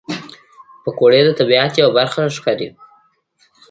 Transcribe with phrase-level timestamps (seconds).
[0.83, 2.69] پکورې د طبیعت یوه برخه ښکاري